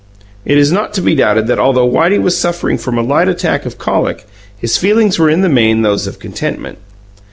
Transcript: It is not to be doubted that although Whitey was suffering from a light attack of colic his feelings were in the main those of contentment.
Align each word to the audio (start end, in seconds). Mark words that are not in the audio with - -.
It 0.45 0.57
is 0.57 0.71
not 0.71 0.95
to 0.95 1.01
be 1.01 1.13
doubted 1.13 1.45
that 1.45 1.59
although 1.59 1.87
Whitey 1.87 2.19
was 2.19 2.35
suffering 2.35 2.79
from 2.79 2.97
a 2.97 3.03
light 3.03 3.27
attack 3.29 3.67
of 3.67 3.77
colic 3.77 4.25
his 4.57 4.75
feelings 4.75 5.19
were 5.19 5.29
in 5.29 5.41
the 5.41 5.47
main 5.47 5.83
those 5.83 6.07
of 6.07 6.17
contentment. 6.17 6.79